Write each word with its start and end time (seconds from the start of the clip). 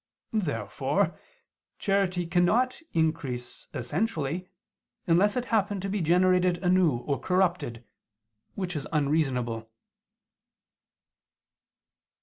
Therefore 0.33 1.19
charity 1.77 2.25
cannot 2.25 2.81
increase 2.91 3.67
essentially, 3.71 4.49
unless 5.05 5.37
it 5.37 5.45
happen 5.53 5.79
to 5.79 5.89
be 5.89 6.01
generated 6.01 6.57
anew 6.63 6.97
or 7.05 7.19
corrupted, 7.19 7.83
which 8.55 8.75
is 8.75 8.87
unreasonable. 8.91 9.69